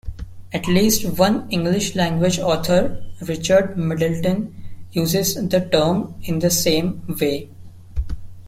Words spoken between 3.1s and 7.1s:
Richard Middleton, uses the term in the same